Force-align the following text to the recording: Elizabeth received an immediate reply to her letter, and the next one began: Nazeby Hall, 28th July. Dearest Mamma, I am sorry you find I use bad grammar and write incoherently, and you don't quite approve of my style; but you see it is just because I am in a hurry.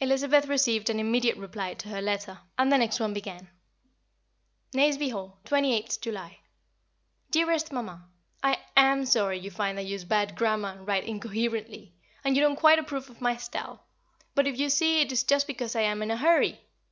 Elizabeth 0.00 0.48
received 0.48 0.90
an 0.90 0.98
immediate 0.98 1.36
reply 1.36 1.74
to 1.74 1.90
her 1.90 2.02
letter, 2.02 2.40
and 2.58 2.72
the 2.72 2.76
next 2.76 2.98
one 2.98 3.14
began: 3.14 3.48
Nazeby 4.74 5.10
Hall, 5.12 5.38
28th 5.44 6.00
July. 6.00 6.38
Dearest 7.30 7.70
Mamma, 7.72 8.08
I 8.42 8.58
am 8.76 9.06
sorry 9.06 9.38
you 9.38 9.52
find 9.52 9.78
I 9.78 9.82
use 9.82 10.02
bad 10.02 10.34
grammar 10.34 10.70
and 10.70 10.88
write 10.88 11.04
incoherently, 11.04 11.94
and 12.24 12.34
you 12.34 12.42
don't 12.42 12.56
quite 12.58 12.80
approve 12.80 13.08
of 13.08 13.20
my 13.20 13.36
style; 13.36 13.84
but 14.34 14.46
you 14.56 14.68
see 14.68 15.02
it 15.02 15.12
is 15.12 15.22
just 15.22 15.46
because 15.46 15.76
I 15.76 15.82
am 15.82 16.02
in 16.02 16.10
a 16.10 16.16
hurry. 16.16 16.58